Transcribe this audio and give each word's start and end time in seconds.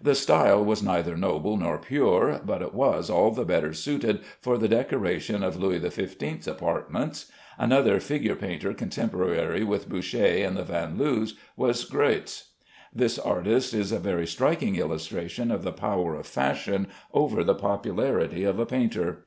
The 0.00 0.14
style 0.14 0.64
was 0.64 0.82
neither 0.82 1.18
noble 1.18 1.58
nor 1.58 1.76
pure, 1.76 2.40
but 2.42 2.62
it 2.62 2.72
was 2.72 3.10
all 3.10 3.30
the 3.32 3.44
better 3.44 3.74
suited 3.74 4.20
for 4.40 4.56
the 4.56 4.68
decoration 4.68 5.42
of 5.44 5.58
Louis 5.58 5.78
XV 5.80 6.48
apartments. 6.48 7.30
Another 7.58 8.00
figure 8.00 8.36
painter 8.36 8.72
contemporary 8.72 9.64
with 9.64 9.86
Boucher 9.90 10.46
and 10.46 10.56
the 10.56 10.62
Vanloos 10.64 11.34
was 11.58 11.84
Greuze. 11.84 12.44
This 12.94 13.18
artist 13.18 13.74
is 13.74 13.92
a 13.92 13.98
very 13.98 14.26
striking 14.26 14.76
illustration 14.76 15.50
of 15.50 15.62
the 15.62 15.72
power 15.72 16.14
of 16.14 16.26
fashion 16.26 16.86
over 17.12 17.44
the 17.44 17.54
popularity 17.54 18.44
of 18.44 18.58
a 18.58 18.64
painter. 18.64 19.24